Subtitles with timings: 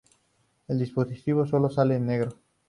[0.67, 2.35] El dispositivo solo sale en negro.